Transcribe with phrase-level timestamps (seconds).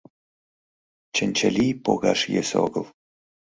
[1.15, 2.85] Чынчыли погаш йӧсӧ огыл